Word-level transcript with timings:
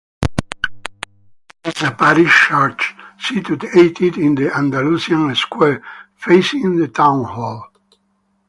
This 1.63 1.75
is 1.79 1.83
a 1.83 1.91
parish 1.91 2.47
church 2.47 2.95
situated 3.19 4.17
in 4.17 4.33
the 4.33 4.51
Andalusia 4.51 5.35
square, 5.35 5.83
facing 6.15 6.77
the 6.77 6.87
town 6.87 7.23
hall. 7.25 7.67